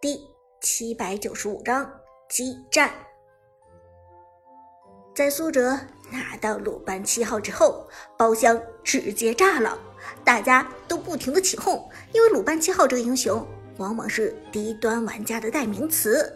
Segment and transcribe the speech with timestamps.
[0.00, 0.24] 第
[0.60, 1.90] 七百九十五章
[2.28, 2.88] 激战。
[5.12, 5.76] 在苏哲
[6.12, 7.84] 拿到鲁班七号之后，
[8.16, 9.76] 包厢直接炸了，
[10.22, 13.44] 大家都不停的起哄，因为鲁班七号这个英雄
[13.78, 16.32] 往往是低端玩家的代名词。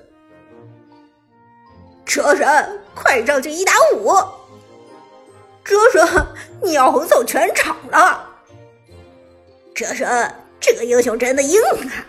[2.05, 4.09] 车神，快上去一打五！
[5.63, 6.27] 车神，
[6.61, 8.29] 你要横扫全场了！
[9.73, 12.09] 车神，这个英雄真的硬啊！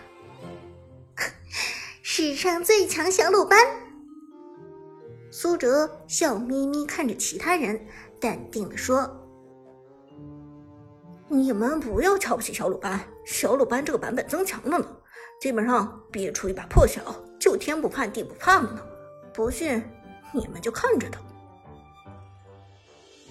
[2.44, 3.58] 上最强小鲁班，
[5.30, 7.80] 苏哲笑眯眯看着其他人，
[8.20, 9.10] 淡定的说
[11.26, 14.86] ：“你们不要瞧不起小鲁班，小鲁班这个版本增强了呢，
[15.40, 17.00] 基本上憋出一把破晓，
[17.40, 18.82] 就天不怕地不怕了呢。
[19.32, 19.82] 不信，
[20.34, 21.18] 你们就看着他。”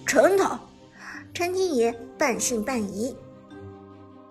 [0.04, 0.60] 真的？
[1.32, 3.16] 陈天野半信半疑。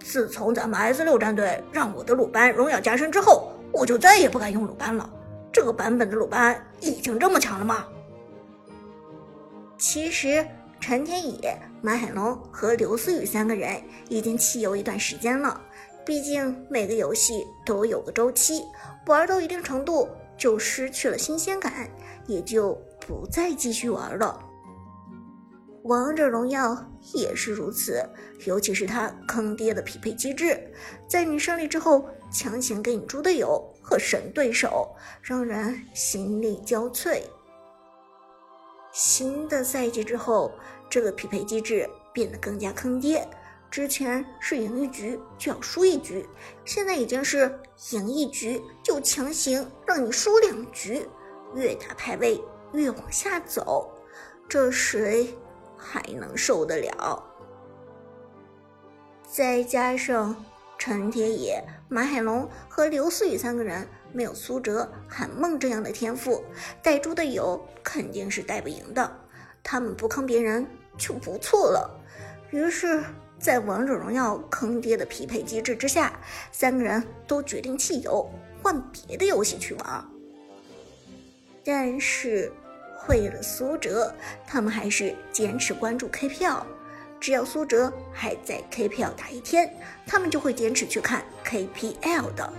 [0.02, 3.53] 自从咱们 S 六战队让我的鲁班荣耀加身之后。
[3.74, 5.10] 我就再也不敢用鲁班了。
[5.52, 7.86] 这个版本的鲁班已经这么强了吗？
[9.78, 10.48] 其实
[10.80, 15.60] 陈天野、马海龙和刘思雨三个人已经弃游一段时间了。
[16.06, 18.64] 毕竟每个游戏都有个周期，
[19.08, 21.90] 玩到一定程度就失去了新鲜感，
[22.28, 24.40] 也就不再继续玩了。
[25.84, 26.78] 王者荣耀
[27.14, 28.02] 也是如此，
[28.46, 30.58] 尤其是它坑爹的匹配机制，
[31.10, 37.22] 在你胜利之后强行给你猪队友和神对手，让人心力交瘁。
[38.94, 40.54] 新的赛季之后，
[40.90, 43.28] 这个匹配机制变得更加坑爹。
[43.70, 46.26] 之前是赢一局就要输一局，
[46.64, 47.60] 现在已经是
[47.92, 51.06] 赢一局就强行让你输两局，
[51.56, 52.40] 越打排位
[52.72, 53.92] 越往下走，
[54.48, 55.36] 这谁？
[55.84, 57.22] 还能受得了？
[59.30, 60.36] 再加上
[60.78, 66.44] 陈铁野、马海龙和刘思雨三个人没有苏哲、韩梦这样的天赋，
[66.82, 69.20] 带猪的友肯定是带不赢的。
[69.62, 70.66] 他们不坑别人
[70.98, 72.00] 就不错了。
[72.52, 73.04] 于是，
[73.40, 76.20] 在王者荣耀坑爹的匹配机制之下，
[76.52, 78.30] 三个人都决定弃游，
[78.62, 80.06] 换别的游戏去玩。
[81.64, 82.52] 但是。
[83.10, 84.14] 为了苏哲，
[84.48, 86.64] 他们还是坚持关注 KPL。
[87.20, 89.74] 只要苏哲还在 KPL 打一天，
[90.06, 92.54] 他们就会坚持去看 KPL 的。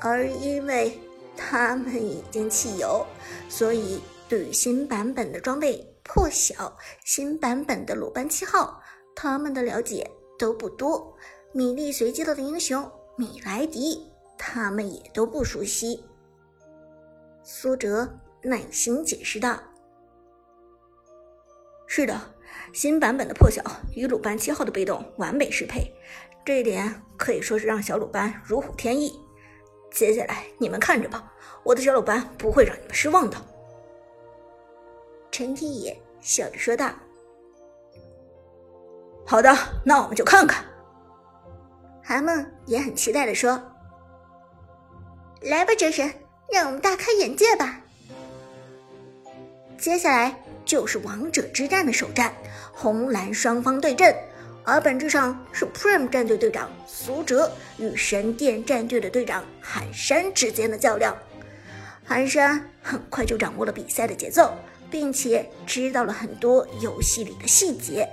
[0.00, 1.00] 而因为
[1.36, 3.04] 他们已经弃游，
[3.48, 8.80] 所以对于新版本的装备破晓、新版本的鲁班七号，
[9.16, 10.08] 他们的了解
[10.38, 11.16] 都不多。
[11.52, 14.06] 米粒随机到的英雄米莱迪，
[14.38, 16.04] 他们也都不熟悉。
[17.42, 18.08] 苏哲。
[18.44, 19.58] 耐心解释道
[21.88, 22.20] ：“是的，
[22.74, 23.62] 新版本的破晓
[23.96, 25.90] 与鲁班七号的被动完美适配，
[26.44, 29.18] 这一点可以说是让小鲁班如虎添翼。
[29.90, 31.32] 接下来你们看着吧，
[31.62, 33.36] 我的小鲁班不会让你们失望的。”
[35.32, 36.90] 陈天野笑着说道
[39.24, 39.56] ：“好的，
[39.86, 40.62] 那我们就看看。”
[42.04, 43.58] 韩梦也很期待的说
[45.40, 46.12] ：“来吧，哲神，
[46.52, 47.80] 让我们大开眼界吧！”
[49.84, 50.34] 接下来
[50.64, 52.32] 就是王者之战的首战，
[52.72, 54.16] 红蓝双方对阵，
[54.62, 61.14] 而本质上是 Prime 战队队长苏哲与神殿战队的队长寒山之间的较量。
[62.02, 64.54] 寒山很快就掌握了比赛的节奏，
[64.90, 68.08] 并且知道了很多游戏里的细节。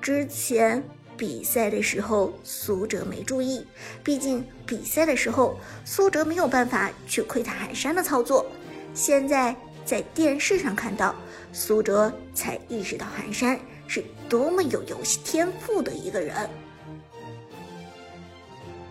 [0.00, 0.82] 之前
[1.14, 3.66] 比赛的时候，苏哲没注意，
[4.02, 8.46] 毕竟比赛的时候苏哲没有办法去窥探寒山的操作，
[8.94, 9.54] 现在。
[9.84, 11.14] 在电视上看到
[11.52, 16.48] 苏哲，才意识到寒山是多么有游戏天赋的一个人。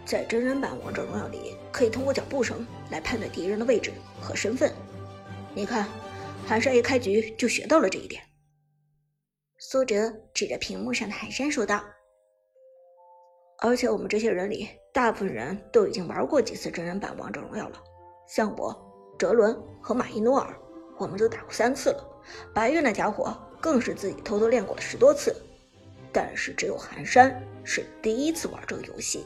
[0.05, 4.73] 在真人版王者荣耀里，可以通过脚步声来判断敌人的位置和身份。
[5.55, 5.87] 你看，
[6.45, 8.21] 寒山一开局就学到了这一点。
[9.57, 11.81] 苏哲指着屏幕上的寒山说道
[13.59, 17.81] ：“而且我们这些人里，大部分人都已经玩过几次真人版王者荣耀了，
[18.27, 18.75] 像我、
[19.17, 20.53] 哲伦和马伊诺尔。”
[21.01, 22.05] 我们都打过三次了，
[22.53, 25.35] 白玉那家伙更是自己偷偷练过了十多次，
[26.13, 29.25] 但是只有寒山是第一次玩这个游戏。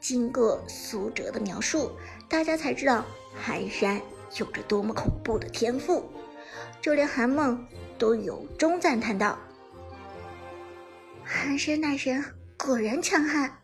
[0.00, 1.92] 经过苏哲的描述，
[2.26, 3.04] 大家才知道
[3.38, 4.00] 寒山
[4.38, 6.10] 有着多么恐怖的天赋，
[6.80, 7.62] 就连韩梦
[7.98, 9.38] 都由衷赞叹道
[11.22, 12.24] ：“寒山那人
[12.56, 13.54] 果然强悍。”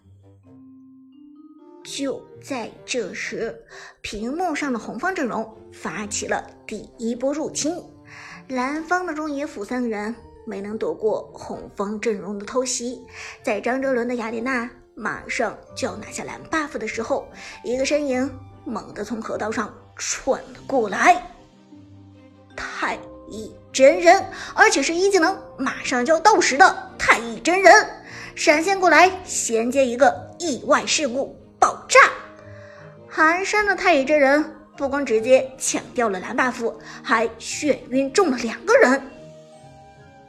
[1.86, 3.64] 就在这时，
[4.00, 7.80] 屏幕上的红方阵容发起了第一波入侵。
[8.48, 10.12] 蓝方的中野辅三个人
[10.44, 13.06] 没能躲过红方阵容的偷袭，
[13.40, 17.28] 在张哲伦的雅典娜马上就要拿下蓝 buff 的时候，
[17.62, 18.28] 一个身影
[18.64, 21.22] 猛地从河道上窜了过来。
[22.56, 22.98] 太
[23.28, 24.24] 乙真人，
[24.56, 27.72] 而且是一技能马上就要到时的太乙真人，
[28.34, 31.98] 闪现过来衔接一个意外事故爆炸。
[33.08, 36.72] 寒山的太乙真人不光直接抢掉了蓝 buff，
[37.02, 39.02] 还眩晕中了两个人。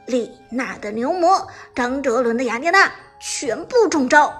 [0.06, 1.46] 丽娜的牛魔，
[1.76, 2.90] 张哲伦的雅典娜
[3.20, 4.32] 全部中招，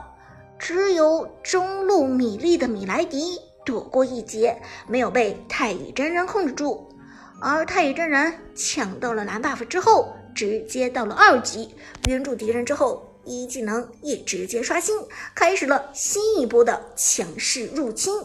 [0.58, 6.92] 只有中路米莉的米莱迪躲过一劫，没有被太乙真人控制住。
[7.40, 11.76] 而太乙真人抢到了蓝 buff 之后，直接到了二级，
[12.08, 14.96] 晕住敌人之后，一技能也直接刷新，
[15.34, 18.20] 开始了新一波的强势入侵。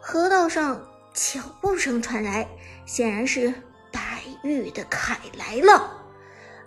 [0.00, 2.48] 河道上脚步声传来，
[2.86, 3.52] 显然是。
[3.90, 5.90] 白玉的凯来了，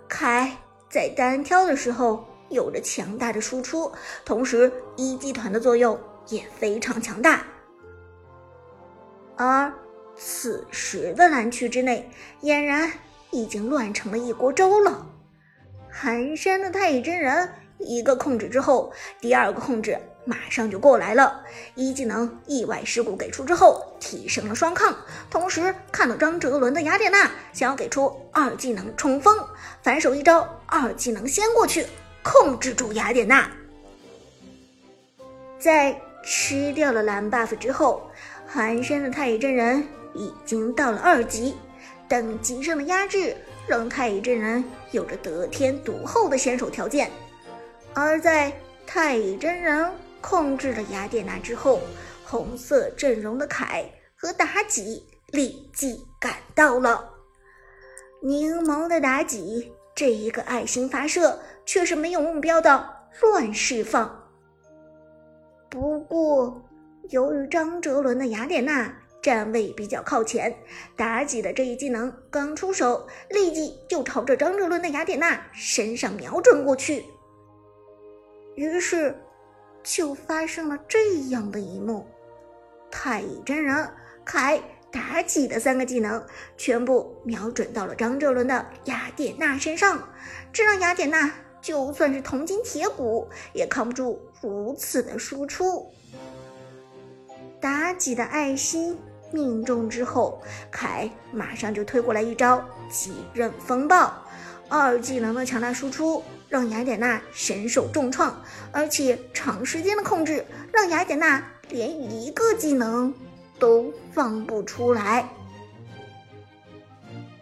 [0.08, 0.58] 凯
[0.90, 3.92] 在单挑的时候有着强大的输出，
[4.24, 5.98] 同时一技团的作用
[6.28, 7.46] 也非常强大。
[9.36, 9.72] 而
[10.16, 12.10] 此时的蓝区之内，
[12.42, 12.92] 俨然
[13.30, 15.06] 已经乱成了一锅粥了。
[15.92, 19.98] 寒山的太乙真人一个控制之后，第二个控制。
[20.24, 21.42] 马上就过来了，
[21.74, 24.96] 一技能意外事故给出之后，提升了双抗。
[25.28, 29.36] 同时看到张哲伦的雅典娜想要给出二技能冲锋，
[29.82, 31.84] 反手一招，二技能先过去，
[32.22, 33.50] 控制住雅典娜。
[35.58, 38.08] 在吃掉了蓝 buff 之后，
[38.46, 39.84] 寒山的太乙真人
[40.14, 41.56] 已经到了二级，
[42.08, 43.36] 等级上的压制
[43.66, 47.10] 让太乙真人有着得天独厚的先手条件，
[47.94, 48.52] 而在
[48.86, 49.90] 太乙真人。
[50.24, 51.80] 控制了雅典娜之后，
[52.24, 57.10] 红色阵容的凯和妲己立即赶到了。
[58.22, 61.36] 柠檬的妲己这一个爱心发射
[61.66, 62.88] 却是没有目标的
[63.20, 64.30] 乱释放。
[65.68, 66.62] 不过，
[67.10, 70.54] 由于张哲伦的雅典娜站位比较靠前，
[70.98, 77.06] 妲己的这一技能刚出手，立即就朝着张哲伦的雅典娜身上瞄准过去。
[78.56, 79.16] 于是。
[79.84, 82.06] 就发生了这样的一幕：
[82.88, 83.90] 太乙真人、
[84.24, 86.24] 凯、妲己的三个技能
[86.56, 90.08] 全部瞄准到了张哲伦的雅典娜身上，
[90.52, 95.84] 这让雅典娜就算是铜筋铁骨也扛不住如此的输出。
[97.60, 98.96] 妲己的爱心
[99.32, 100.40] 命中之后，
[100.70, 104.12] 凯马上就推过来一招几刃风暴，
[104.68, 106.22] 二技能的强大输出。
[106.48, 108.38] 让雅典娜身受重创，
[108.72, 113.14] 而且长时间的控制让雅典娜连一个技能
[113.58, 115.26] 都放不出来。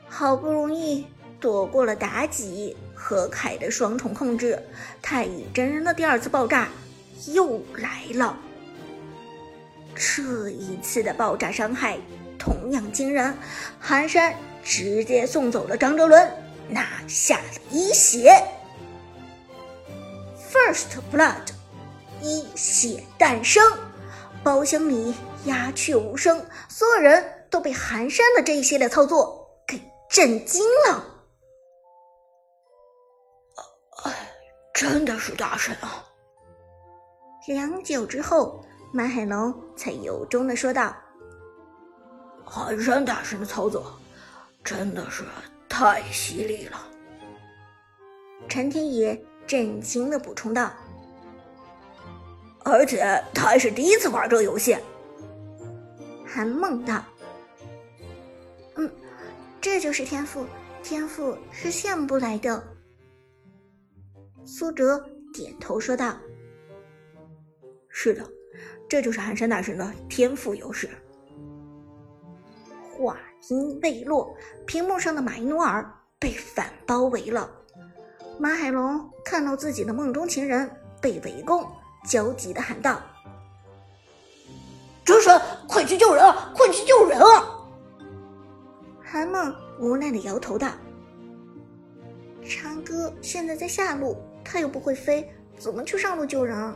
[0.09, 1.05] 好不容易
[1.41, 4.57] 躲过了妲己和凯的双重控制，
[5.03, 6.69] 太乙真人的第二次爆炸
[7.33, 8.39] 又来了。
[9.95, 11.99] 这一次的爆炸伤害
[12.39, 13.37] 同样惊人，
[13.79, 16.31] 寒山直接送走了张哲伦，
[16.69, 18.43] 拿下了一血。
[20.51, 21.53] First blood，
[22.21, 23.63] 一血诞生，
[24.43, 25.15] 包厢里
[25.45, 31.05] 鸦雀无声，所有人都被寒山的这一系列操作给震惊了。
[34.05, 34.13] 哎，
[34.73, 36.07] 真的是大神啊！
[37.47, 40.95] 良久之后，马海龙才由衷的说道
[42.45, 43.99] ：“寒山大神的操作
[44.65, 45.25] 真的是
[45.69, 46.79] 太犀利了。”
[48.49, 49.25] 陈天野。
[49.47, 50.73] 震惊的补充道
[52.63, 53.03] ：“而且
[53.35, 54.77] 他还是第一次玩这个游戏。”
[56.25, 57.05] 韩梦道
[58.77, 58.89] ：“嗯，
[59.61, 60.47] 这就是天赋，
[60.85, 62.63] 天赋是羡不来的。”
[64.47, 65.05] 苏哲
[65.35, 66.17] 点头说道
[67.91, 68.25] ：“是的，
[68.91, 70.91] 这就是寒山大神的天赋优势。”
[72.93, 73.17] 话
[73.49, 77.51] 音未落，屏幕上的马伊努尔被反包围了。
[78.39, 80.71] 马海龙看到自己的梦中情人
[81.01, 81.67] 被围攻，
[82.07, 83.01] 焦急的喊道
[85.05, 86.53] ：“哲神，快去救人啊！
[86.55, 87.47] 快去救人啊！”
[89.03, 90.69] 韩梦无奈的摇头道
[92.47, 96.75] ：“长哥现在在下路，他又不会飞，怎么去上路救人？”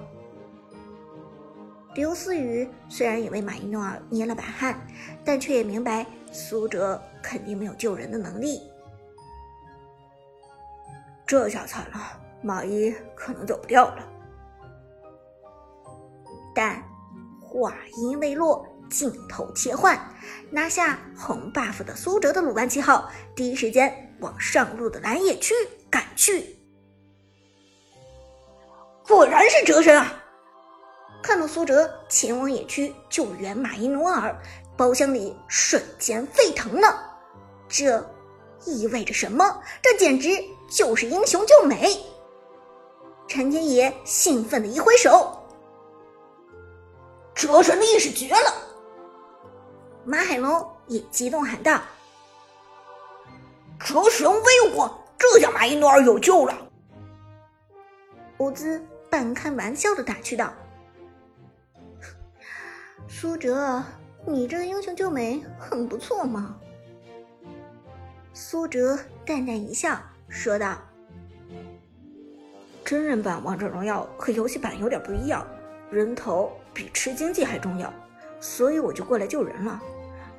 [1.95, 4.85] 刘思雨虽然也为马伊诺尔捏了把汗，
[5.25, 8.61] 但却也明白苏哲肯定没有救人的能力。
[11.25, 14.09] 这下惨了，马伊可能走不掉了。
[16.55, 16.83] 但
[17.41, 19.99] 话音未落，镜头切换，
[20.51, 25.55] 拿下红 buff 的苏哲的鲁班七号，第一时间往上路的蓝野区
[25.89, 26.57] 赶去。
[29.07, 30.24] 果然是哲神啊！
[31.25, 34.39] 看到苏哲前往野区救援马伊努尔，
[34.77, 37.17] 包厢里瞬间沸腾了。
[37.67, 37.99] 这
[38.67, 39.59] 意味着什么？
[39.81, 40.29] 这简直
[40.71, 41.99] 就是英雄救美！
[43.27, 45.35] 陈天野兴奋的一挥手，
[47.35, 48.53] 哲神的意识绝了！
[50.05, 51.81] 马海龙也激动喊道
[53.81, 54.87] ：“哲神威武！
[55.17, 56.55] 这下马伊努尔有救了！”
[58.37, 60.53] 伍兹半开玩笑的打趣道。
[63.17, 63.81] 苏哲，
[64.27, 66.59] 你这英雄救美很不错嘛。
[68.33, 69.97] 苏哲淡淡一笑，
[70.29, 70.77] 说道
[72.85, 75.47] ：“真人版王者荣耀和游戏版有点不一样，
[75.93, 77.91] 人头比吃经济还重要，
[78.41, 79.81] 所以我就过来救人了，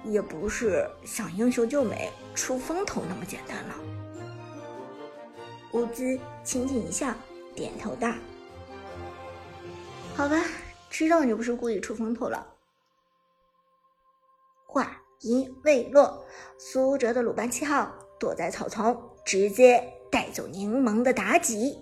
[0.04, 3.76] 也不是想英雄救美出风头那么简单了。”
[5.72, 7.14] 乌兹轻轻一笑，
[7.56, 8.12] 点头道
[10.14, 10.44] ：“好吧，
[10.90, 12.46] 知道你不是故意出风头了。”
[14.76, 14.92] 话
[15.22, 16.26] 音未落，
[16.58, 17.90] 苏哲的鲁班七号
[18.20, 21.82] 躲在草丛，直接带走柠檬的妲己。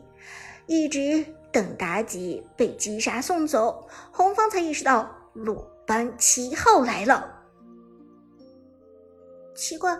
[0.67, 7.43] 一直等妲己被击杀送走，红方才意识到鲁班七号来了。
[9.55, 9.99] 奇怪，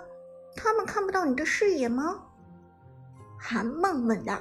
[0.55, 2.23] 他们看不到你的视野吗？
[3.39, 4.37] 韩梦问道。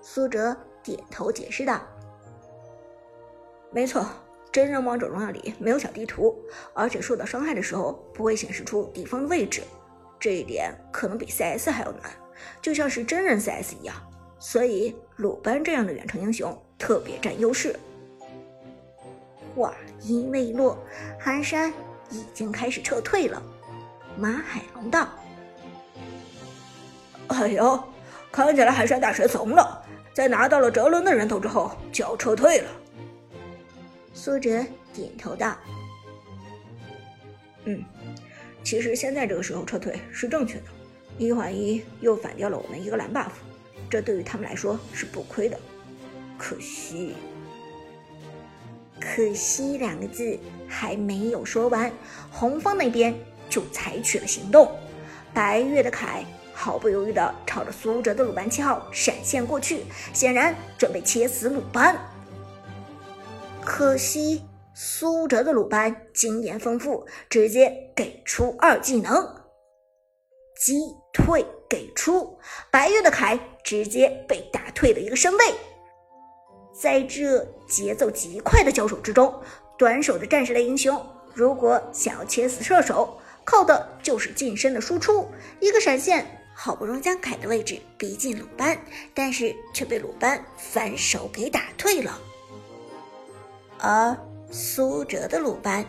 [0.00, 1.82] 苏哲点头解释道
[3.70, 4.06] ：“没错。”
[4.56, 6.34] 真人王者荣耀里没有小地图，
[6.72, 9.60] 而且受到伤害的时候不会显示出敌方的位置，
[10.18, 12.10] 这一点可能比 CS 还要难，
[12.62, 13.94] 就像是真人 CS 一样。
[14.38, 17.78] 所以鲁班这样的远程英雄特别占优势。
[19.54, 20.78] 话音未落，
[21.20, 21.70] 寒山
[22.08, 23.42] 已经开始撤退了。
[24.16, 25.06] 马海龙道
[27.28, 27.78] ：“哎呦，
[28.32, 29.84] 看起来寒山大神怂了，
[30.14, 32.70] 在拿到了哲伦的人头之后就要撤退了。”
[34.16, 35.54] 苏哲点头道
[37.66, 37.84] ：“嗯，
[38.64, 40.64] 其实现在这个时候撤退是正确的。
[41.18, 43.28] 一换一又反掉了我们一个蓝 buff，
[43.90, 45.58] 这对于他们来说是不亏的。
[46.38, 47.14] 可惜，
[48.98, 51.92] 可惜两个字还没有说完，
[52.30, 53.14] 红方那边
[53.50, 54.74] 就采取了行动。
[55.34, 61.94] 白月的凯毫不犹豫地朝着苏哲的鲁班七号闪现过去，显然准备切死鲁班。”
[63.66, 64.44] 可惜
[64.74, 69.12] 苏哲的鲁班经验丰富，直接给出二技能
[70.56, 72.38] 击退，给出
[72.70, 75.52] 白月的凯直接被打退了一个身位。
[76.80, 79.34] 在这节奏极快的交手之中，
[79.76, 81.04] 短手的战士类英雄
[81.34, 85.26] 如果想要切死射手，靠的就是近身的输出。
[85.58, 88.78] 一个闪现，好不容易将凯的位置逼近鲁班，
[89.12, 92.16] 但是却被鲁班反手给打退了。
[93.78, 94.16] 而
[94.50, 95.84] 苏哲的鲁班，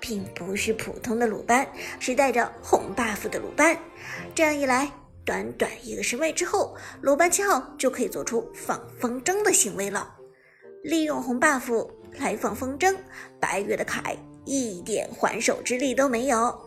[0.00, 1.66] 并不是普通的鲁班，
[1.98, 3.76] 是带着红 buff 的鲁班。
[4.34, 4.90] 这样一来，
[5.24, 10.14] 短短一个身位之后，鲁班七号就可以做出放风筝的行为了。
[10.82, 12.96] 利用红 buff 来放风筝，
[13.40, 16.60] 白月的凯一点还手之力都没有。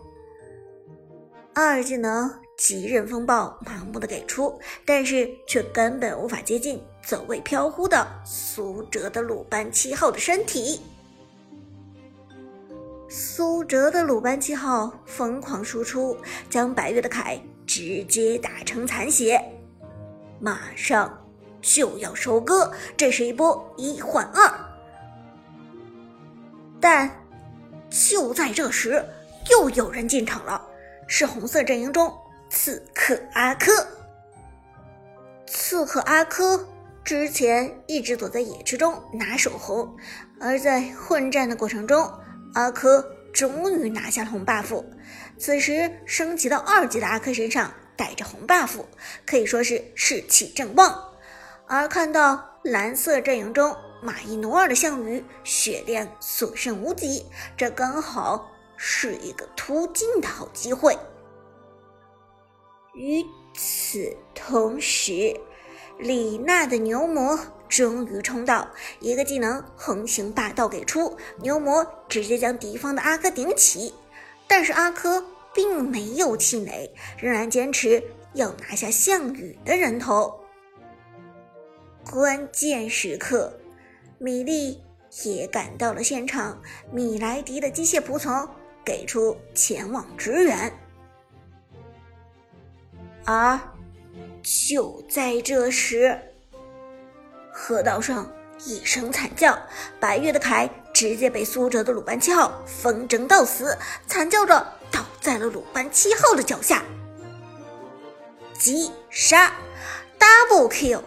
[1.53, 6.81] 二技能极刃风暴盲目的给出，但是却根本无法接近。
[7.05, 10.81] 走位飘忽的苏哲的鲁班七号的身体，
[13.07, 16.17] 苏哲的鲁班七号疯狂输出，
[16.49, 19.39] 将白月的凯直接打成残血，
[20.39, 21.15] 马上
[21.61, 24.51] 就要收割，这是一波一换二。
[26.81, 27.23] 但
[27.87, 29.05] 就在这时，
[29.51, 30.59] 又有人进场了，
[31.05, 32.11] 是红色阵营中
[32.49, 33.71] 刺客阿珂，
[35.45, 36.59] 刺客阿珂。
[37.05, 39.95] 之前一直躲在野区中拿手红，
[40.41, 42.11] 而在混战的过程中，
[42.55, 44.83] 阿珂终于拿下了红 buff。
[45.37, 48.83] 此时升级到二级的阿珂身上带着红 buff，
[49.23, 51.13] 可以说是士气正旺。
[51.67, 57.23] 而看到蓝色阵营中马伊努尔的项羽血量所剩无几，
[57.55, 60.97] 这刚好是一个突进的好机会。
[62.95, 65.39] 与此同时。
[65.97, 68.67] 李娜的牛魔终于冲到，
[68.99, 73.93] 一个技能横行霸道给出，牛魔直接将敌方的阿珂顶起。
[74.47, 75.23] 但是阿珂
[75.53, 80.39] 并没有气馁，仍然坚持要拿下项羽的人头。
[82.11, 83.51] 关键时刻，
[84.19, 84.83] 米莉
[85.23, 86.61] 也赶到了现场，
[86.91, 88.47] 米莱迪的机械仆从
[88.83, 90.71] 给出前往支援，
[93.23, 93.59] 而。
[94.45, 96.19] 就在这时，
[97.51, 98.31] 河道上
[98.63, 99.57] 一声惨叫，
[99.99, 103.75] 白月的铠直接被苏哲的鲁班七号风筝到死，
[104.05, 106.83] 惨叫着倒在了鲁班七号的脚下。
[108.53, 109.51] 击杀
[110.19, 111.01] ，double kill！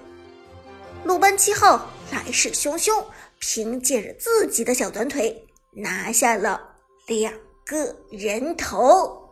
[1.04, 3.04] 鲁班七号来势汹汹，
[3.38, 6.61] 凭借着自己的小短腿拿下了
[7.07, 7.33] 两
[7.64, 9.27] 个人头。